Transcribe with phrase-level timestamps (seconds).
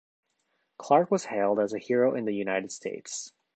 [0.79, 3.33] Clark was hailed as a hero in the United States.